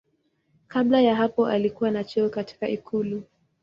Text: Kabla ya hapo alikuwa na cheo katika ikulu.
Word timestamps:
Kabla 0.67 1.01
ya 1.01 1.15
hapo 1.15 1.47
alikuwa 1.47 1.91
na 1.91 2.03
cheo 2.03 2.29
katika 2.29 2.67
ikulu. 2.69 3.23